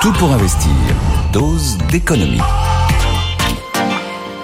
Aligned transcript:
Tout 0.00 0.12
pour 0.12 0.30
investir. 0.30 0.70
Dose 1.32 1.76
d'économie. 1.90 2.38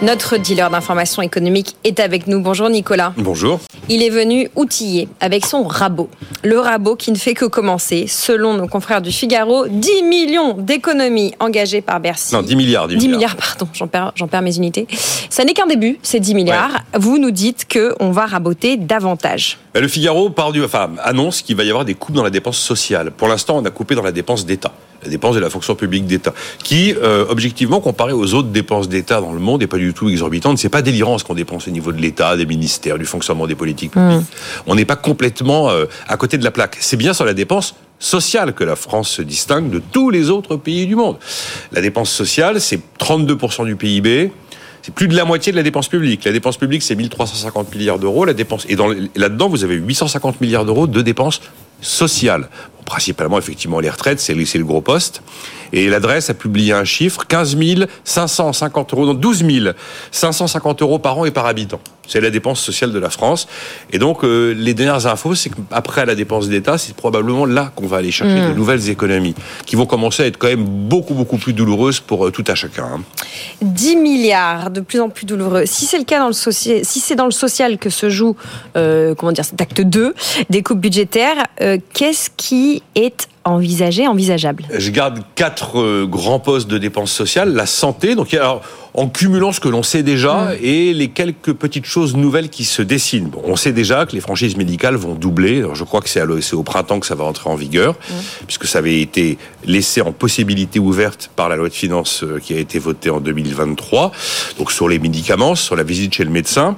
Notre 0.02 0.36
dealer 0.36 0.68
d'information 0.68 1.22
économique 1.22 1.76
est 1.84 2.00
avec 2.00 2.26
nous. 2.26 2.40
Bonjour 2.40 2.68
Nicolas. 2.68 3.12
Bonjour. 3.16 3.60
Il 3.88 4.02
est 4.02 4.10
venu 4.10 4.50
outiller 4.56 5.08
avec 5.20 5.46
son 5.46 5.62
rabot. 5.62 6.10
Le 6.42 6.58
rabot 6.58 6.96
qui 6.96 7.12
ne 7.12 7.16
fait 7.16 7.34
que 7.34 7.44
commencer. 7.44 8.06
Selon 8.08 8.54
nos 8.54 8.66
confrères 8.66 9.00
du 9.00 9.12
Figaro, 9.12 9.68
10 9.68 10.02
millions 10.02 10.54
d'économies 10.54 11.34
engagées 11.38 11.82
par 11.82 12.00
Bercy. 12.00 12.34
Non, 12.34 12.42
10 12.42 12.56
milliards. 12.56 12.88
10, 12.88 12.96
10 12.96 13.08
milliards, 13.08 13.36
pardon, 13.36 13.68
j'en 13.72 13.86
perds, 13.86 14.10
j'en 14.16 14.26
perds 14.26 14.42
mes 14.42 14.56
unités. 14.56 14.88
Ça 15.30 15.44
n'est 15.44 15.54
qu'un 15.54 15.68
début, 15.68 16.00
ces 16.02 16.18
10 16.18 16.34
milliards. 16.34 16.80
Vous 16.98 17.18
nous 17.18 17.30
dites 17.30 17.72
qu'on 17.72 18.10
va 18.10 18.26
raboter 18.26 18.76
davantage. 18.76 19.58
Bah, 19.72 19.80
le 19.80 19.86
Figaro 19.86 20.30
part 20.30 20.50
du, 20.50 20.64
enfin, 20.64 20.90
annonce 21.04 21.42
qu'il 21.42 21.54
va 21.54 21.62
y 21.62 21.70
avoir 21.70 21.84
des 21.84 21.94
coupes 21.94 22.16
dans 22.16 22.24
la 22.24 22.30
dépense 22.30 22.58
sociale. 22.58 23.12
Pour 23.12 23.28
l'instant, 23.28 23.56
on 23.58 23.64
a 23.64 23.70
coupé 23.70 23.94
dans 23.94 24.02
la 24.02 24.12
dépense 24.12 24.44
d'État 24.44 24.72
la 25.02 25.10
dépense 25.10 25.34
de 25.34 25.40
la 25.40 25.50
fonction 25.50 25.74
publique 25.74 26.06
d'État, 26.06 26.32
qui, 26.62 26.94
euh, 26.94 27.24
objectivement, 27.28 27.80
comparé 27.80 28.12
aux 28.12 28.34
autres 28.34 28.48
dépenses 28.48 28.88
d'État 28.88 29.20
dans 29.20 29.32
le 29.32 29.40
monde, 29.40 29.60
n'est 29.60 29.66
pas 29.66 29.78
du 29.78 29.92
tout 29.92 30.08
exorbitante. 30.08 30.58
C'est 30.58 30.68
pas 30.68 30.82
délirant 30.82 31.18
ce 31.18 31.24
qu'on 31.24 31.34
dépense 31.34 31.68
au 31.68 31.70
niveau 31.70 31.92
de 31.92 32.00
l'État, 32.00 32.36
des 32.36 32.46
ministères, 32.46 32.98
du 32.98 33.06
fonctionnement 33.06 33.46
des 33.46 33.54
politiques 33.54 33.92
publiques. 33.92 34.20
Mmh. 34.20 34.24
On 34.66 34.74
n'est 34.74 34.84
pas 34.84 34.96
complètement 34.96 35.70
euh, 35.70 35.86
à 36.08 36.16
côté 36.16 36.38
de 36.38 36.44
la 36.44 36.50
plaque. 36.50 36.76
C'est 36.80 36.96
bien 36.96 37.12
sur 37.12 37.24
la 37.24 37.34
dépense 37.34 37.74
sociale 37.98 38.52
que 38.54 38.64
la 38.64 38.76
France 38.76 39.10
se 39.10 39.22
distingue 39.22 39.70
de 39.70 39.80
tous 39.92 40.10
les 40.10 40.30
autres 40.30 40.56
pays 40.56 40.86
du 40.86 40.96
monde. 40.96 41.16
La 41.72 41.80
dépense 41.80 42.10
sociale, 42.10 42.60
c'est 42.60 42.80
32% 42.98 43.64
du 43.66 43.76
PIB. 43.76 44.32
C'est 44.82 44.94
plus 44.94 45.08
de 45.08 45.16
la 45.16 45.24
moitié 45.24 45.50
de 45.50 45.56
la 45.56 45.62
dépense 45.62 45.88
publique. 45.88 46.24
La 46.24 46.32
dépense 46.32 46.58
publique, 46.58 46.82
c'est 46.82 46.94
1350 46.94 47.74
milliards 47.74 47.98
d'euros. 47.98 48.26
La 48.26 48.34
dépense, 48.34 48.66
et 48.68 48.76
là-dedans, 49.16 49.48
vous 49.48 49.64
avez 49.64 49.76
850 49.76 50.42
milliards 50.42 50.66
d'euros 50.66 50.86
de 50.86 51.00
dépenses 51.00 51.40
sociales 51.80 52.48
principalement 52.84 53.38
effectivement 53.38 53.80
les 53.80 53.90
retraites, 53.90 54.20
c'est 54.20 54.34
le, 54.34 54.44
le 54.44 54.64
gros 54.64 54.80
poste. 54.80 55.22
Et 55.72 55.88
l'adresse 55.88 56.30
a 56.30 56.34
publié 56.34 56.72
un 56.72 56.84
chiffre 56.84 57.26
15 57.26 57.56
550 58.04 58.94
euros, 58.94 59.06
donc 59.06 59.20
12 59.20 59.44
550 60.12 60.82
euros 60.82 60.98
par 60.98 61.18
an 61.18 61.24
et 61.24 61.32
par 61.32 61.46
habitant. 61.46 61.80
C'est 62.06 62.20
la 62.20 62.30
dépense 62.30 62.60
sociale 62.60 62.92
de 62.92 62.98
la 62.98 63.10
France. 63.10 63.48
Et 63.90 63.98
donc, 63.98 64.24
euh, 64.24 64.52
les 64.52 64.74
dernières 64.74 65.06
infos, 65.06 65.34
c'est 65.34 65.50
qu'après 65.50 66.04
la 66.04 66.14
dépense 66.14 66.48
d'État, 66.48 66.76
c'est 66.76 66.94
probablement 66.94 67.46
là 67.46 67.72
qu'on 67.74 67.86
va 67.86 67.96
aller 67.96 68.10
chercher 68.10 68.40
de 68.40 68.48
mmh. 68.48 68.54
nouvelles 68.54 68.90
économies, 68.90 69.34
qui 69.64 69.74
vont 69.74 69.86
commencer 69.86 70.22
à 70.22 70.26
être 70.26 70.36
quand 70.36 70.48
même 70.48 70.64
beaucoup, 70.64 71.14
beaucoup 71.14 71.38
plus 71.38 71.54
douloureuses 71.54 72.00
pour 72.00 72.26
euh, 72.26 72.30
tout 72.30 72.44
à 72.46 72.54
chacun. 72.54 73.00
10 73.62 73.94
hein. 73.96 74.00
milliards, 74.00 74.70
de 74.70 74.80
plus 74.80 75.00
en 75.00 75.08
plus 75.08 75.24
douloureux. 75.24 75.64
Si 75.64 75.86
c'est 75.86 75.98
le 75.98 76.04
cas 76.04 76.18
dans 76.18 76.26
le 76.26 76.34
social, 76.34 76.84
si 76.84 77.00
c'est 77.00 77.16
dans 77.16 77.24
le 77.24 77.30
social 77.30 77.78
que 77.78 77.88
se 77.88 78.10
joue, 78.10 78.36
euh, 78.76 79.14
comment 79.14 79.32
dire, 79.32 79.44
cet 79.44 79.60
acte 79.60 79.80
2 79.80 80.14
des 80.50 80.62
coupes 80.62 80.80
budgétaires, 80.80 81.46
qu'est-ce 81.94 82.28
qui 82.36 82.73
est 82.94 83.28
envisagé, 83.44 84.06
envisageable 84.06 84.64
Je 84.76 84.90
garde 84.90 85.20
quatre 85.34 86.04
grands 86.04 86.40
postes 86.40 86.68
de 86.68 86.78
dépenses 86.78 87.12
sociales. 87.12 87.52
La 87.54 87.66
santé, 87.66 88.14
donc 88.14 88.32
alors 88.34 88.62
en 88.96 89.08
cumulant 89.08 89.50
ce 89.50 89.58
que 89.58 89.68
l'on 89.68 89.82
sait 89.82 90.04
déjà 90.04 90.52
mm. 90.52 90.58
et 90.62 90.94
les 90.94 91.08
quelques 91.08 91.52
petites 91.52 91.84
choses 91.84 92.14
nouvelles 92.14 92.48
qui 92.48 92.64
se 92.64 92.80
dessinent. 92.80 93.28
Bon, 93.28 93.42
on 93.44 93.56
sait 93.56 93.72
déjà 93.72 94.06
que 94.06 94.12
les 94.12 94.20
franchises 94.20 94.56
médicales 94.56 94.94
vont 94.94 95.14
doubler. 95.14 95.58
Alors, 95.58 95.74
je 95.74 95.82
crois 95.82 96.00
que 96.00 96.08
c'est 96.08 96.22
au 96.54 96.62
printemps 96.62 97.00
que 97.00 97.06
ça 97.06 97.16
va 97.16 97.24
entrer 97.24 97.50
en 97.50 97.56
vigueur, 97.56 97.94
mm. 97.94 98.14
puisque 98.46 98.66
ça 98.66 98.78
avait 98.78 99.00
été 99.00 99.36
laissé 99.64 100.00
en 100.00 100.12
possibilité 100.12 100.78
ouverte 100.78 101.30
par 101.34 101.48
la 101.48 101.56
loi 101.56 101.68
de 101.68 101.74
finances 101.74 102.22
euh, 102.22 102.38
qui 102.38 102.54
a 102.54 102.58
été 102.58 102.78
votée 102.78 103.10
en 103.10 103.20
2023. 103.20 104.12
Donc 104.58 104.70
sur 104.70 104.88
les 104.88 105.00
médicaments, 105.00 105.56
sur 105.56 105.74
la 105.74 105.82
visite 105.82 106.14
chez 106.14 106.24
le 106.24 106.30
médecin. 106.30 106.76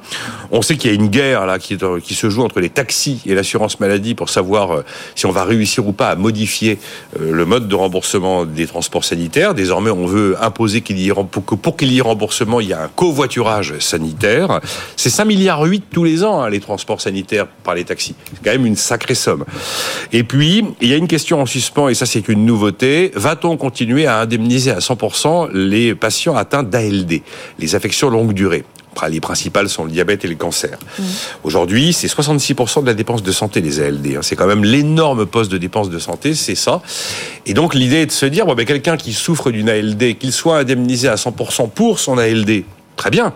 On 0.51 0.63
sait 0.63 0.77
qu'il 0.77 0.91
y 0.91 0.95
a 0.95 0.97
une 0.97 1.09
guerre 1.09 1.45
là 1.45 1.59
qui, 1.59 1.77
euh, 1.83 2.01
qui 2.01 2.15
se 2.15 2.31
joue 2.31 2.43
entre 2.43 2.61
les 2.61 2.71
taxis 2.71 3.21
et 3.27 3.35
l'assurance 3.35 3.79
maladie 3.79 4.15
pour 4.15 4.31
savoir 4.31 4.71
euh, 4.71 4.83
si 5.15 5.27
on 5.27 5.33
va 5.33 5.45
réussir 5.45 5.87
ou 5.87 5.93
pas 5.93 6.09
à 6.09 6.17
modifier 6.17 6.79
le 7.19 7.45
mode 7.45 7.69
de 7.69 7.75
remboursement 7.75 8.45
des 8.47 8.67
transports 8.67 9.05
sanitaires. 9.05 9.55
Désormais, 9.55 9.91
on 9.91 10.07
veut 10.07 10.37
imposer 10.41 10.81
qu'il 10.81 10.99
y 10.99 11.11
ait, 11.11 11.15
pour 11.15 11.77
qu'il 11.77 11.93
y 11.93 11.99
ait 11.99 12.06
remboursement, 12.07 12.61
il 12.61 12.69
y 12.69 12.73
a 12.73 12.83
un 12.83 12.89
covoiturage 12.89 13.79
sanitaire. 13.79 14.61
C'est 14.97 15.11
5 15.11 15.25
milliards 15.25 15.63
8 15.63 15.85
tous 15.91 16.05
les 16.05 16.25
ans, 16.25 16.43
hein, 16.43 16.51
les 16.51 16.61
transports 16.61 17.01
sanitaires 17.01 17.47
par 17.47 17.75
les 17.75 17.85
taxis. 17.85 18.15
C'est 18.33 18.45
quand 18.45 18.53
même 18.53 18.67
une 18.67 18.77
sacrée 18.77 19.15
somme. 19.15 19.45
Et 20.13 20.25
puis, 20.25 20.65
il 20.81 20.89
y 20.89 20.95
a 20.95 20.97
une 20.97 21.09
question 21.09 21.41
en 21.41 21.47
suspens, 21.47 21.89
et 21.89 21.95
ça 21.95 22.07
c'est 22.07 22.29
une 22.29 22.45
nouveauté. 22.45 23.13
Va-t-on 23.15 23.57
continuer 23.57 24.07
à 24.07 24.21
indemniser 24.21 24.71
à 24.71 24.79
100% 24.79 25.51
les 25.53 25.95
patients 25.95 26.37
atteints 26.37 26.63
d'ALD, 26.63 27.21
les 27.59 27.75
affections 27.75 28.11
longue 28.11 28.33
durée? 28.33 28.65
Les 29.09 29.21
principales 29.21 29.69
sont 29.69 29.85
le 29.85 29.91
diabète 29.91 30.25
et 30.25 30.29
le 30.29 30.35
cancer. 30.35 30.79
Mmh. 30.99 31.03
Aujourd'hui, 31.45 31.93
c'est 31.93 32.09
66% 32.09 32.83
de 32.83 32.87
la 32.87 32.95
dépense 32.95 33.23
de 33.23 33.33
santé, 33.33 33.61
les 33.61 33.81
ALD. 33.81 34.07
Hein. 34.17 34.21
C'est 34.23 34.37
quand 34.37 34.47
même 34.47 34.65
l'énorme 34.65 35.27
poste 35.27 35.51
de 35.51 35.59
dépense 35.59 35.91
de 35.91 35.99
santé, 35.99 36.35
c'est 36.35 36.55
ça. 36.55 36.83
Et 37.45 37.55
donc, 37.55 37.75
l'idée 37.75 38.03
est 38.03 38.07
de 38.07 38.13
se 38.13 38.27
dire, 38.27 38.47
bon, 38.47 38.55
ben, 38.55 38.65
quelqu'un 38.65 38.97
qui 38.97 39.13
souffre 39.13 39.51
d'une 39.51 39.69
ALD, 39.69 40.19
qu'il 40.19 40.33
soit 40.33 40.59
indemnisé 40.59 41.09
à 41.09 41.17
100% 41.17 41.71
pour 41.71 41.99
son 41.99 42.19
ALD, 42.19 42.65
très 42.97 43.11
bien. 43.11 43.35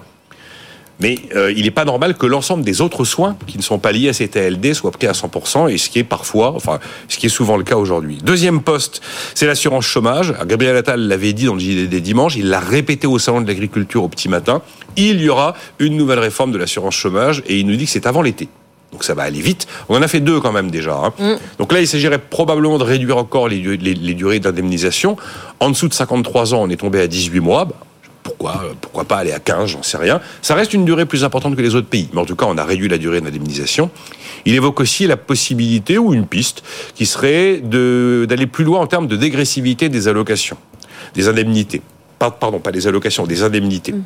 Mais 1.00 1.16
euh, 1.34 1.52
il 1.56 1.64
n'est 1.64 1.70
pas 1.70 1.84
normal 1.84 2.16
que 2.16 2.26
l'ensemble 2.26 2.62
des 2.62 2.80
autres 2.80 3.04
soins 3.04 3.36
qui 3.46 3.56
ne 3.56 3.62
sont 3.62 3.78
pas 3.78 3.92
liés 3.92 4.08
à 4.08 4.12
cette 4.12 4.36
ALD 4.36 4.74
soient 4.74 4.90
pris 4.90 5.06
à 5.06 5.12
100%, 5.12 5.70
et 5.70 5.78
ce 5.78 5.88
qui 5.88 5.98
est 5.98 6.04
parfois, 6.04 6.52
enfin, 6.54 6.78
ce 7.08 7.18
qui 7.18 7.26
est 7.26 7.30
souvent 7.30 7.56
le 7.56 7.64
cas 7.64 7.76
aujourd'hui. 7.76 8.18
Deuxième 8.22 8.62
poste, 8.62 9.00
c'est 9.34 9.46
l'assurance 9.46 9.84
chômage. 9.84 10.34
Gabriel 10.46 10.76
Attal 10.76 11.00
l'avait 11.00 11.32
dit 11.32 11.46
dans 11.46 11.54
le 11.54 11.60
JDD 11.60 11.94
dimanche, 11.96 12.36
il 12.36 12.48
l'a 12.48 12.60
répété 12.60 13.06
au 13.06 13.18
salon 13.18 13.40
de 13.40 13.46
l'agriculture 13.46 14.04
au 14.04 14.08
petit 14.08 14.28
matin. 14.28 14.62
Il 14.96 15.20
y 15.20 15.28
aura 15.28 15.54
une 15.78 15.96
nouvelle 15.96 16.18
réforme 16.18 16.52
de 16.52 16.58
l'assurance 16.58 16.94
chômage, 16.94 17.42
et 17.46 17.58
il 17.58 17.66
nous 17.66 17.76
dit 17.76 17.86
que 17.86 17.90
c'est 17.90 18.06
avant 18.06 18.22
l'été. 18.22 18.48
Donc 18.92 19.04
ça 19.04 19.14
va 19.14 19.22
aller 19.22 19.40
vite. 19.40 19.68
On 19.88 19.96
en 19.96 20.02
a 20.02 20.08
fait 20.08 20.20
deux 20.20 20.40
quand 20.40 20.52
même 20.52 20.70
déjà. 20.70 20.94
Hein. 20.94 21.12
Mm. 21.18 21.38
Donc 21.58 21.72
là, 21.72 21.80
il 21.80 21.86
s'agirait 21.86 22.18
probablement 22.18 22.76
de 22.76 22.82
réduire 22.84 23.16
encore 23.18 23.48
les, 23.48 23.60
les 23.60 24.14
durées 24.14 24.40
d'indemnisation. 24.40 25.16
En 25.60 25.70
dessous 25.70 25.88
de 25.88 25.94
53 25.94 26.54
ans, 26.54 26.62
on 26.62 26.70
est 26.70 26.76
tombé 26.76 27.00
à 27.00 27.06
18 27.06 27.38
mois. 27.38 27.66
Bah, 27.66 27.76
pourquoi, 28.40 28.62
pourquoi 28.80 29.04
pas 29.04 29.18
aller 29.18 29.32
à 29.32 29.38
15, 29.38 29.68
j'en 29.68 29.82
sais 29.82 29.98
rien. 29.98 30.18
Ça 30.40 30.54
reste 30.54 30.72
une 30.72 30.86
durée 30.86 31.04
plus 31.04 31.24
importante 31.24 31.56
que 31.56 31.60
les 31.60 31.74
autres 31.74 31.88
pays. 31.88 32.08
Mais 32.14 32.20
en 32.20 32.24
tout 32.24 32.36
cas, 32.36 32.46
on 32.48 32.56
a 32.56 32.64
réduit 32.64 32.88
la 32.88 32.96
durée 32.96 33.20
d'indemnisation. 33.20 33.90
Il 34.46 34.54
évoque 34.54 34.80
aussi 34.80 35.06
la 35.06 35.18
possibilité 35.18 35.98
ou 35.98 36.14
une 36.14 36.26
piste 36.26 36.62
qui 36.94 37.04
serait 37.04 37.58
d'aller 37.58 38.46
plus 38.46 38.64
loin 38.64 38.80
en 38.80 38.86
termes 38.86 39.08
de 39.08 39.16
dégressivité 39.16 39.90
des 39.90 40.08
allocations, 40.08 40.56
des 41.14 41.28
indemnités. 41.28 41.82
Pardon, 42.18 42.60
pas 42.60 42.72
des 42.72 42.86
allocations, 42.86 43.26
des 43.26 43.42
indemnités. 43.42 43.92
Mm. 43.92 44.04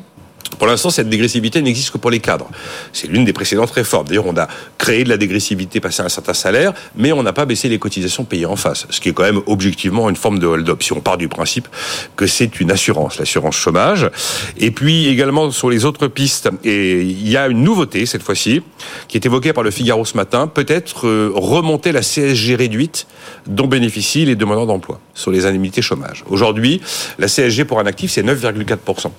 Pour 0.57 0.67
l'instant, 0.67 0.89
cette 0.89 1.09
dégressivité 1.09 1.61
n'existe 1.61 1.91
que 1.91 1.97
pour 1.97 2.11
les 2.11 2.19
cadres. 2.19 2.49
C'est 2.93 3.07
l'une 3.07 3.25
des 3.25 3.33
précédentes 3.33 3.71
réformes. 3.71 4.07
D'ailleurs, 4.07 4.27
on 4.27 4.37
a 4.37 4.47
créé 4.77 5.03
de 5.03 5.09
la 5.09 5.17
dégressivité 5.17 5.79
passé 5.79 6.01
un 6.01 6.09
certain 6.09 6.33
salaire, 6.33 6.73
mais 6.95 7.11
on 7.11 7.23
n'a 7.23 7.33
pas 7.33 7.45
baissé 7.45 7.67
les 7.67 7.79
cotisations 7.79 8.23
payées 8.23 8.45
en 8.45 8.55
face, 8.55 8.85
ce 8.89 9.01
qui 9.01 9.09
est 9.09 9.13
quand 9.13 9.23
même 9.23 9.41
objectivement 9.47 10.09
une 10.09 10.15
forme 10.15 10.39
de 10.39 10.47
hold-up, 10.47 10.81
si 10.81 10.93
on 10.93 11.01
part 11.01 11.17
du 11.17 11.27
principe 11.27 11.67
que 12.15 12.27
c'est 12.27 12.59
une 12.59 12.71
assurance, 12.71 13.17
l'assurance 13.17 13.55
chômage. 13.55 14.09
Et 14.57 14.71
puis 14.71 15.07
également 15.07 15.51
sur 15.51 15.69
les 15.69 15.85
autres 15.85 16.07
pistes, 16.07 16.49
et 16.63 17.01
il 17.01 17.29
y 17.29 17.37
a 17.37 17.47
une 17.47 17.63
nouveauté 17.63 18.05
cette 18.05 18.23
fois-ci, 18.23 18.61
qui 19.07 19.17
est 19.17 19.25
évoquée 19.25 19.53
par 19.53 19.63
le 19.63 19.71
Figaro 19.71 20.05
ce 20.05 20.15
matin, 20.15 20.47
peut-être 20.47 21.07
euh, 21.07 21.31
remonter 21.33 21.91
la 21.91 22.01
CSG 22.01 22.55
réduite 22.55 23.07
dont 23.47 23.67
bénéficient 23.67 24.25
les 24.25 24.35
demandeurs 24.35 24.67
d'emploi 24.67 24.99
sur 25.13 25.31
les 25.31 25.45
indemnités 25.45 25.81
chômage. 25.81 26.23
Aujourd'hui, 26.29 26.81
la 27.19 27.27
CSG 27.27 27.65
pour 27.65 27.79
un 27.79 27.85
actif, 27.85 28.11
c'est 28.11 28.23
9,4%. 28.23 29.11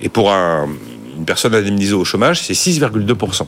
Et 0.00 0.08
pour 0.08 0.32
un 0.32 0.68
une 1.16 1.24
personne 1.24 1.54
indemnisée 1.54 1.94
au 1.94 2.04
chômage, 2.04 2.42
c'est 2.42 2.54
6,2%. 2.54 3.46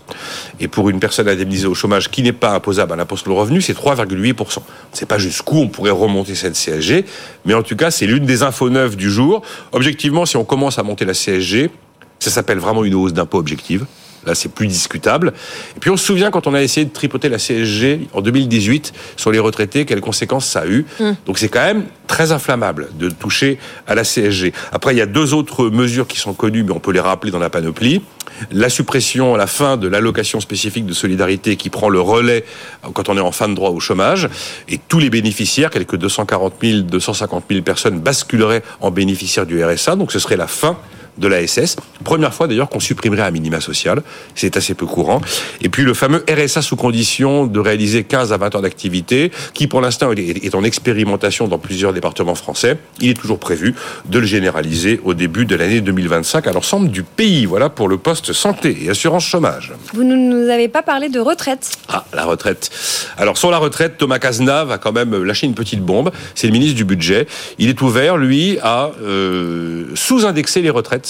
Et 0.61 0.69
pour 0.69 0.91
une 0.91 1.01
personne 1.01 1.29
indemnisée 1.29 1.67
au 1.67 1.75
chômage 1.75 2.11
qui 2.11 2.23
n'est 2.23 2.33
pas 2.33 2.55
imposable 2.55 2.93
à 2.93 2.97
l'impôt 2.97 3.17
sur 3.17 3.29
le 3.29 3.35
revenu, 3.35 3.61
c'est 3.61 3.77
3,8%. 3.77 4.35
On 4.39 4.61
ne 4.61 4.97
sait 4.97 5.07
pas 5.07 5.19
jusqu'où 5.19 5.59
on 5.59 5.69
pourrait 5.69 5.91
remonter 5.91 6.35
cette 6.35 6.55
CSG, 6.55 7.05
mais 7.45 7.55
en 7.55 7.63
tout 7.63 7.77
cas, 7.77 7.91
c'est 7.91 8.07
l'une 8.07 8.27
des 8.27 8.43
infos 8.43 8.71
neuves 8.71 8.97
du 8.97 9.11
jour. 9.11 9.43
Objectivement, 9.73 10.27
si 10.27 10.37
on 10.37 10.45
commence 10.45 10.79
à 10.79 10.83
monter 10.83 11.05
la 11.05 11.15
CSG, 11.15 11.71
ça 12.19 12.31
s'appelle 12.31 12.59
vraiment 12.59 12.85
une 12.85 12.95
hausse 12.95 13.13
d'impôt 13.13 13.39
objective. 13.39 13.87
Là, 14.27 14.35
c'est 14.35 14.49
plus 14.49 14.67
discutable. 14.67 15.33
Et 15.77 15.81
puis, 15.81 15.91
on 15.91 15.97
se 15.97 16.05
souvient 16.05 16.31
quand 16.31 16.47
on 16.47 16.55
a 16.55 16.63
essayé 16.63 16.85
de 16.87 16.93
tripoter 16.93 17.29
la 17.29 17.39
CSG 17.39 18.09
en 18.13 18.21
2018 18.21 18.93
sur 19.17 19.31
les 19.31 19.39
retraités, 19.39 19.85
quelles 19.85 20.01
conséquences 20.01 20.47
ça 20.47 20.61
a 20.61 20.67
eu. 20.67 20.87
Mm. 21.01 21.13
Donc, 21.27 21.39
c'est 21.39 21.49
quand 21.49 21.65
même 21.65 21.85
très 22.07 22.33
inflammable 22.33 22.89
de 22.99 23.09
toucher 23.11 23.59
à 23.87 23.95
la 23.95 24.05
CSG. 24.05 24.53
Après, 24.73 24.95
il 24.95 24.99
y 24.99 25.03
a 25.03 25.07
deux 25.07 25.35
autres 25.35 25.69
mesures 25.69 26.07
qui 26.07 26.19
sont 26.19 26.35
connues, 26.35 26.63
mais 26.63 26.73
on 26.73 26.81
peut 26.81 26.93
les 26.93 27.01
rappeler 27.01 27.31
dans 27.31 27.39
la 27.39 27.51
panoplie. 27.51 28.03
La 28.51 28.69
suppression 28.69 29.35
à 29.35 29.39
la 29.39 29.47
fin 29.47 29.77
de 29.77 29.87
l'allocation 29.87 30.41
spécifique 30.41 30.87
de 30.87 30.93
solidarité 30.93 31.57
qui 31.57 31.71
prend 31.71 31.89
le 31.89 32.01
relais 32.01 32.45
quand 32.93 33.09
on 33.09 33.17
est 33.17 33.21
en 33.21 33.33
fin 33.33 33.49
de 33.49 33.55
droit 33.55 33.71
au 33.71 33.81
chômage. 33.81 34.29
Et 34.69 34.79
tous 34.79 34.99
les 34.99 35.11
bénéficiaires, 35.11 35.71
quelques 35.71 35.97
240 35.97 36.55
000, 36.61 36.81
250 36.83 37.45
000 37.49 37.63
personnes 37.63 38.01
basculeraient 38.01 38.63
en 38.81 38.91
bénéficiaires 38.91 39.47
du 39.47 39.65
RSA. 39.65 39.97
Donc, 39.97 40.13
ce 40.13 40.19
serait 40.19 40.37
la 40.37 40.47
fin 40.47 40.79
de 41.19 41.29
la 41.29 41.47
SS. 41.47 41.77
Première 42.03 42.35
fois 42.35 42.47
d'ailleurs 42.47 42.69
qu'on 42.69 42.81
supprimerait 42.81 43.23
un 43.23 43.31
minima 43.31 43.61
social. 43.61 44.03
C'est 44.35 44.57
assez 44.57 44.75
peu 44.75 44.87
courant. 44.87 45.21
Et 45.61 45.69
puis 45.69 45.83
le 45.83 45.95
fameux 45.95 46.25
RSA 46.29 46.63
sous 46.63 46.77
condition 46.77 47.47
de 47.47 47.61
réaliser 47.61 48.05
15 48.05 48.33
à 48.33 48.37
20 48.37 48.57
ans 48.57 48.61
d'activité, 48.61 49.31
qui 49.55 49.67
pour 49.67 49.81
l'instant 49.81 50.11
est 50.13 50.55
en 50.55 50.65
expérimentation 50.65 51.49
dans 51.49 51.59
plusieurs 51.59 51.93
départements 51.93 52.35
français. 52.35 52.79
Il 53.01 53.11
est 53.11 53.21
toujours 53.21 53.39
prévu 53.39 53.75
de 54.07 54.19
le 54.19 54.27
généraliser 54.27 55.01
au 55.05 55.15
début 55.15 55.47
de 55.47 55.57
l'année 55.57 55.81
2025 55.81 56.47
à 56.47 56.53
l'ensemble 56.53 56.89
du 56.89 57.03
pays. 57.03 57.47
Voilà 57.47 57.69
pour 57.69 57.89
le 57.89 57.99
poste 57.99 58.33
santé 58.33 58.77
et 58.83 58.91
assurance 58.91 59.25
chômage. 59.25 59.73
Vous 59.93 60.05
ne 60.05 60.17
nous 60.17 60.51
avez 60.51 60.69
pas 60.69 60.83
parlé 60.83 61.09
de 61.09 61.21
retraite. 61.21 61.71
Ah, 61.89 62.05
la 62.13 62.25
retraite. 62.25 62.71
Alors 63.17 63.39
sur 63.39 63.51
la 63.51 63.59
retraite, 63.59 63.99
Thomas 63.99 64.19
Cazenave 64.19 64.71
a 64.71 64.79
quand 64.79 64.93
même 64.93 65.23
lâché 65.23 65.47
une 65.47 65.55
petite 65.55 65.81
bombe. 65.81 66.11
C'est 66.35 66.47
le 66.47 66.53
ministre 66.53 66.77
du 66.77 66.85
budget. 66.85 67.27
Il 67.59 67.69
est 67.69 67.81
ouvert, 67.83 68.17
lui, 68.17 68.59
à 68.63 68.91
euh, 69.03 69.87
sous-indexer 69.95 70.63
les 70.63 70.71
retraites 70.71 71.04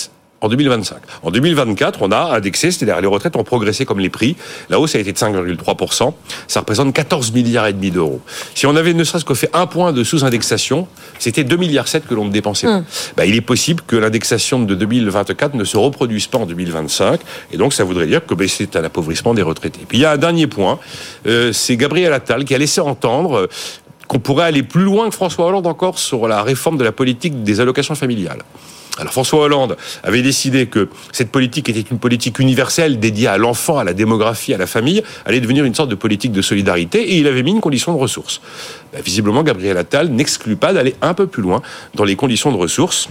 en 0.44 0.48
2025. 0.48 0.98
En 1.22 1.30
2024, 1.30 2.02
on 2.02 2.12
a 2.12 2.36
indexé, 2.36 2.70
c'est-à-dire 2.70 3.00
les 3.00 3.06
retraites 3.06 3.34
ont 3.36 3.44
progressé 3.44 3.86
comme 3.86 3.98
les 3.98 4.10
prix. 4.10 4.36
La 4.68 4.78
hausse 4.78 4.94
a 4.94 4.98
été 4.98 5.12
de 5.12 5.16
5,3%. 5.16 6.12
Ça 6.48 6.60
représente 6.60 6.92
14 6.92 7.32
milliards 7.32 7.66
et 7.66 7.72
demi 7.72 7.90
d'euros. 7.90 8.20
Si 8.54 8.66
on 8.66 8.76
avait 8.76 8.92
ne 8.92 9.04
serait-ce 9.04 9.24
que 9.24 9.34
fait 9.34 9.48
un 9.54 9.66
point 9.66 9.92
de 9.92 10.04
sous-indexation, 10.04 10.86
c'était 11.18 11.44
2 11.44 11.56
milliards 11.56 11.88
7 11.88 12.06
que 12.06 12.14
l'on 12.14 12.26
ne 12.26 12.30
dépensait 12.30 12.66
pas. 12.66 12.74
Hum. 12.74 12.84
Bah, 13.16 13.24
il 13.24 13.34
est 13.34 13.40
possible 13.40 13.82
que 13.86 13.96
l'indexation 13.96 14.60
de 14.60 14.74
2024 14.74 15.54
ne 15.54 15.64
se 15.64 15.78
reproduise 15.78 16.26
pas 16.26 16.38
en 16.38 16.46
2025. 16.46 17.20
Et 17.52 17.56
donc, 17.56 17.72
ça 17.72 17.84
voudrait 17.84 18.06
dire 18.06 18.24
que 18.26 18.34
bah, 18.34 18.44
c'est 18.46 18.76
un 18.76 18.84
appauvrissement 18.84 19.32
des 19.32 19.42
retraités. 19.42 19.80
Puis 19.88 19.98
il 19.98 20.00
y 20.02 20.04
a 20.04 20.12
un 20.12 20.18
dernier 20.18 20.46
point. 20.46 20.78
Euh, 21.26 21.52
c'est 21.52 21.76
Gabriel 21.76 22.12
Attal 22.12 22.44
qui 22.44 22.54
a 22.54 22.58
laissé 22.58 22.80
entendre 22.80 23.38
euh, 23.38 23.48
qu'on 24.08 24.18
pourrait 24.18 24.46
aller 24.46 24.62
plus 24.62 24.84
loin 24.84 25.08
que 25.08 25.14
François 25.14 25.46
Hollande 25.46 25.66
encore 25.66 25.98
sur 25.98 26.28
la 26.28 26.42
réforme 26.42 26.76
de 26.76 26.84
la 26.84 26.92
politique 26.92 27.42
des 27.42 27.60
allocations 27.60 27.94
familiales. 27.94 28.42
Alors 28.98 29.12
François 29.12 29.40
Hollande 29.40 29.76
avait 30.04 30.22
décidé 30.22 30.66
que 30.66 30.88
cette 31.10 31.32
politique 31.32 31.68
était 31.68 31.80
une 31.80 31.98
politique 31.98 32.38
universelle 32.38 33.00
dédiée 33.00 33.26
à 33.26 33.38
l'enfant, 33.38 33.78
à 33.78 33.84
la 33.84 33.92
démographie, 33.92 34.54
à 34.54 34.58
la 34.58 34.68
famille, 34.68 35.02
allait 35.26 35.40
devenir 35.40 35.64
une 35.64 35.74
sorte 35.74 35.88
de 35.88 35.96
politique 35.96 36.30
de 36.30 36.42
solidarité 36.42 37.02
et 37.02 37.16
il 37.18 37.26
avait 37.26 37.42
mis 37.42 37.50
une 37.50 37.60
condition 37.60 37.92
de 37.92 37.98
ressources. 37.98 38.40
Ben, 38.92 39.02
visiblement, 39.02 39.42
Gabriel 39.42 39.76
Attal 39.78 40.10
n'exclut 40.10 40.56
pas 40.56 40.72
d'aller 40.72 40.94
un 41.02 41.14
peu 41.14 41.26
plus 41.26 41.42
loin 41.42 41.60
dans 41.94 42.04
les 42.04 42.14
conditions 42.14 42.52
de 42.52 42.56
ressources. 42.56 43.08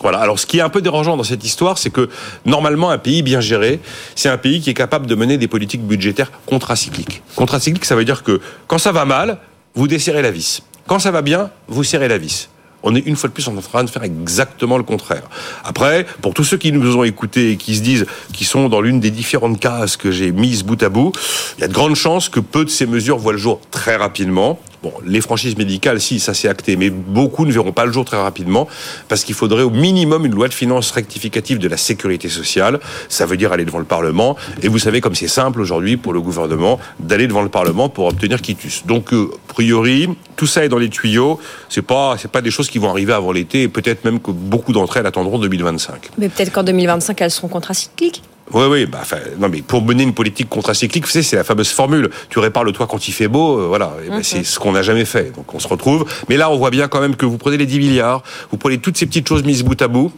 Voilà. 0.00 0.18
Alors, 0.18 0.38
ce 0.38 0.46
qui 0.46 0.58
est 0.58 0.62
un 0.62 0.68
peu 0.68 0.82
dérangeant 0.82 1.16
dans 1.16 1.24
cette 1.24 1.44
histoire, 1.44 1.78
c'est 1.78 1.90
que 1.90 2.08
normalement, 2.44 2.90
un 2.90 2.98
pays 2.98 3.22
bien 3.22 3.40
géré, 3.40 3.80
c'est 4.14 4.28
un 4.28 4.36
pays 4.36 4.60
qui 4.60 4.70
est 4.70 4.74
capable 4.74 5.06
de 5.06 5.14
mener 5.14 5.38
des 5.38 5.48
politiques 5.48 5.82
budgétaires 5.82 6.30
contracycliques. 6.44 7.22
Contracycliques, 7.34 7.86
ça 7.86 7.96
veut 7.96 8.04
dire 8.04 8.22
que 8.22 8.40
quand 8.68 8.78
ça 8.78 8.92
va 8.92 9.06
mal, 9.06 9.38
vous 9.76 9.86
desserrez 9.86 10.22
la 10.22 10.32
vis. 10.32 10.62
Quand 10.88 10.98
ça 10.98 11.12
va 11.12 11.22
bien, 11.22 11.50
vous 11.68 11.84
serrez 11.84 12.08
la 12.08 12.18
vis 12.18 12.48
on 12.86 12.94
est 12.94 13.00
une 13.00 13.16
fois 13.16 13.28
de 13.28 13.34
plus 13.34 13.48
en 13.48 13.54
train 13.56 13.82
de 13.82 13.90
faire 13.90 14.04
exactement 14.04 14.78
le 14.78 14.84
contraire. 14.84 15.24
Après, 15.64 16.06
pour 16.22 16.34
tous 16.34 16.44
ceux 16.44 16.56
qui 16.56 16.70
nous 16.70 16.96
ont 16.96 17.02
écoutés 17.02 17.50
et 17.50 17.56
qui 17.56 17.74
se 17.74 17.82
disent 17.82 18.06
qu'ils 18.32 18.46
sont 18.46 18.68
dans 18.68 18.80
l'une 18.80 19.00
des 19.00 19.10
différentes 19.10 19.58
cases 19.58 19.96
que 19.96 20.12
j'ai 20.12 20.30
mises 20.30 20.62
bout 20.62 20.80
à 20.82 20.88
bout, 20.88 21.12
il 21.58 21.62
y 21.62 21.64
a 21.64 21.68
de 21.68 21.72
grandes 21.72 21.96
chances 21.96 22.28
que 22.28 22.38
peu 22.38 22.64
de 22.64 22.70
ces 22.70 22.86
mesures 22.86 23.18
voient 23.18 23.32
le 23.32 23.38
jour 23.38 23.60
très 23.72 23.96
rapidement. 23.96 24.60
Les 25.04 25.20
franchises 25.20 25.56
médicales, 25.56 26.00
si, 26.00 26.20
ça 26.20 26.34
s'est 26.34 26.48
acté, 26.48 26.76
mais 26.76 26.90
beaucoup 26.90 27.46
ne 27.46 27.52
verront 27.52 27.72
pas 27.72 27.84
le 27.84 27.92
jour 27.92 28.04
très 28.04 28.16
rapidement, 28.20 28.68
parce 29.08 29.24
qu'il 29.24 29.34
faudrait 29.34 29.62
au 29.62 29.70
minimum 29.70 30.26
une 30.26 30.34
loi 30.34 30.48
de 30.48 30.54
finances 30.54 30.90
rectificative 30.90 31.58
de 31.58 31.68
la 31.68 31.76
sécurité 31.76 32.28
sociale. 32.28 32.80
Ça 33.08 33.26
veut 33.26 33.36
dire 33.36 33.52
aller 33.52 33.64
devant 33.64 33.78
le 33.78 33.84
Parlement. 33.84 34.36
Et 34.62 34.68
vous 34.68 34.78
savez 34.78 35.00
comme 35.00 35.14
c'est 35.14 35.28
simple 35.28 35.60
aujourd'hui 35.60 35.96
pour 35.96 36.12
le 36.12 36.20
gouvernement 36.20 36.78
d'aller 37.00 37.26
devant 37.26 37.42
le 37.42 37.48
Parlement 37.48 37.88
pour 37.88 38.06
obtenir 38.06 38.40
quitus. 38.42 38.84
Donc, 38.86 39.12
euh, 39.12 39.30
a 39.48 39.52
priori, 39.52 40.08
tout 40.36 40.46
ça 40.46 40.64
est 40.64 40.68
dans 40.68 40.78
les 40.78 40.90
tuyaux. 40.90 41.40
C'est 41.68 41.82
pas, 41.82 42.16
c'est 42.18 42.30
pas 42.30 42.42
des 42.42 42.50
choses 42.50 42.68
qui 42.68 42.78
vont 42.78 42.90
arriver 42.90 43.12
avant 43.12 43.32
l'été, 43.32 43.62
et 43.62 43.68
peut-être 43.68 44.04
même 44.04 44.20
que 44.20 44.30
beaucoup 44.30 44.72
d'entre 44.72 44.96
elles 44.96 45.06
attendront 45.06 45.38
2025. 45.38 46.10
Mais 46.18 46.28
peut-être 46.28 46.52
qu'en 46.52 46.62
2025, 46.62 47.20
elles 47.20 47.30
seront 47.30 47.48
contracycliques 47.48 48.22
oui, 48.52 48.64
oui, 48.70 48.86
bah, 48.86 49.02
non, 49.38 49.48
mais 49.48 49.60
pour 49.62 49.82
mener 49.82 50.04
une 50.04 50.14
politique 50.14 50.48
contracyclique, 50.48 51.04
vous 51.04 51.10
savez, 51.10 51.24
c'est 51.24 51.36
la 51.36 51.44
fameuse 51.44 51.70
formule. 51.70 52.10
Tu 52.28 52.38
répares 52.38 52.64
le 52.64 52.72
toit 52.72 52.86
quand 52.86 53.08
il 53.08 53.12
fait 53.12 53.28
beau, 53.28 53.58
euh, 53.58 53.66
voilà. 53.66 53.92
Ben, 54.08 54.22
c'est 54.22 54.44
ce 54.44 54.58
qu'on 54.58 54.72
n'a 54.72 54.82
jamais 54.82 55.04
fait. 55.04 55.34
Donc 55.34 55.52
on 55.54 55.58
se 55.58 55.66
retrouve. 55.66 56.04
Mais 56.28 56.36
là, 56.36 56.50
on 56.50 56.56
voit 56.56 56.70
bien 56.70 56.86
quand 56.86 57.00
même 57.00 57.16
que 57.16 57.26
vous 57.26 57.38
prenez 57.38 57.56
les 57.56 57.66
10 57.66 57.78
milliards, 57.78 58.22
vous 58.50 58.56
prenez 58.56 58.78
toutes 58.78 58.96
ces 58.96 59.06
petites 59.06 59.28
choses 59.28 59.42
mises 59.42 59.64
bout 59.64 59.80
à 59.82 59.88
bout. 59.88 60.12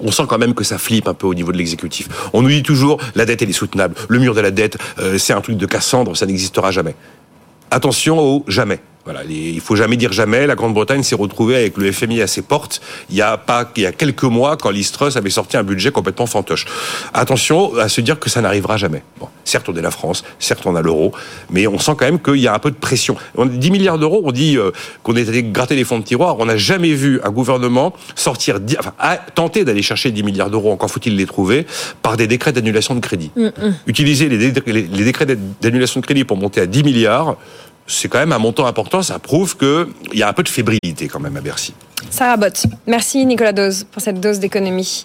On 0.00 0.10
sent 0.10 0.24
quand 0.28 0.38
même 0.38 0.54
que 0.54 0.64
ça 0.64 0.78
flippe 0.78 1.06
un 1.06 1.14
peu 1.14 1.26
au 1.26 1.34
niveau 1.34 1.52
de 1.52 1.58
l'exécutif. 1.58 2.08
On 2.32 2.42
nous 2.42 2.48
dit 2.48 2.62
toujours, 2.62 2.98
la 3.14 3.24
dette, 3.24 3.42
elle 3.42 3.50
est 3.50 3.52
soutenable. 3.52 3.94
Le 4.08 4.18
mur 4.18 4.34
de 4.34 4.40
la 4.40 4.50
dette, 4.50 4.78
euh, 4.98 5.18
c'est 5.18 5.32
un 5.32 5.40
truc 5.40 5.56
de 5.56 5.66
Cassandre, 5.66 6.16
ça 6.16 6.26
n'existera 6.26 6.72
jamais. 6.72 6.96
Attention 7.70 8.18
au 8.18 8.44
jamais. 8.48 8.80
Voilà, 9.04 9.24
il 9.24 9.60
faut 9.60 9.74
jamais 9.74 9.96
dire 9.96 10.12
jamais. 10.12 10.46
La 10.46 10.54
Grande-Bretagne 10.54 11.02
s'est 11.02 11.16
retrouvée 11.16 11.56
avec 11.56 11.76
le 11.76 11.90
FMI 11.90 12.22
à 12.22 12.28
ses 12.28 12.42
portes. 12.42 12.80
Il 13.10 13.16
y 13.16 13.22
a 13.22 13.36
pas, 13.36 13.68
il 13.76 13.82
y 13.82 13.86
a 13.86 13.92
quelques 13.92 14.22
mois, 14.22 14.56
quand 14.56 14.70
l'Istrus 14.70 15.16
avait 15.16 15.30
sorti 15.30 15.56
un 15.56 15.64
budget 15.64 15.90
complètement 15.90 16.26
fantoche. 16.26 16.66
Attention 17.12 17.76
à 17.76 17.88
se 17.88 18.00
dire 18.00 18.20
que 18.20 18.30
ça 18.30 18.40
n'arrivera 18.40 18.76
jamais. 18.76 19.02
Bon, 19.18 19.26
certes, 19.44 19.68
on 19.68 19.74
est 19.74 19.82
la 19.82 19.90
France, 19.90 20.22
certes, 20.38 20.62
on 20.66 20.76
a 20.76 20.82
l'euro, 20.82 21.12
mais 21.50 21.66
on 21.66 21.80
sent 21.80 21.92
quand 21.98 22.04
même 22.04 22.20
qu'il 22.20 22.36
y 22.36 22.46
a 22.46 22.54
un 22.54 22.60
peu 22.60 22.70
de 22.70 22.76
pression. 22.76 23.16
On 23.34 23.46
a 23.46 23.50
10 23.50 23.70
milliards 23.72 23.98
d'euros, 23.98 24.22
on 24.24 24.30
dit 24.30 24.56
euh, 24.56 24.70
qu'on 25.02 25.16
est 25.16 25.28
allé 25.28 25.42
gratter 25.42 25.74
les 25.74 25.84
fonds 25.84 25.98
de 25.98 26.04
tiroir. 26.04 26.36
On 26.38 26.46
n'a 26.46 26.56
jamais 26.56 26.94
vu 26.94 27.20
un 27.24 27.30
gouvernement 27.30 27.92
sortir, 28.14 28.60
enfin, 28.78 28.92
tenter 29.34 29.64
d'aller 29.64 29.82
chercher 29.82 30.12
10 30.12 30.22
milliards 30.22 30.50
d'euros, 30.50 30.70
encore 30.70 30.90
faut-il 30.90 31.16
les 31.16 31.26
trouver, 31.26 31.66
par 32.02 32.16
des 32.16 32.28
décrets 32.28 32.52
d'annulation 32.52 32.94
de 32.94 33.00
crédit. 33.00 33.32
Mm, 33.34 33.46
mm. 33.46 33.74
Utiliser 33.88 34.28
les, 34.28 34.38
les 34.38 35.04
décrets 35.04 35.26
d'annulation 35.60 36.00
de 36.00 36.06
crédit 36.06 36.22
pour 36.22 36.36
monter 36.36 36.60
à 36.60 36.66
10 36.66 36.84
milliards, 36.84 37.36
c'est 37.92 38.08
quand 38.08 38.18
même 38.18 38.32
un 38.32 38.38
montant 38.38 38.66
important. 38.66 39.02
Ça 39.02 39.18
prouve 39.18 39.56
qu'il 39.56 39.86
y 40.14 40.22
a 40.22 40.28
un 40.28 40.32
peu 40.32 40.42
de 40.42 40.48
fébrilité 40.48 41.08
quand 41.08 41.20
même 41.20 41.36
à 41.36 41.40
Bercy. 41.40 41.74
Sarah 42.10 42.36
Bott, 42.36 42.66
merci 42.86 43.24
Nicolas 43.24 43.52
Dose 43.52 43.84
pour 43.84 44.02
cette 44.02 44.20
dose 44.20 44.38
d'économie. 44.40 45.04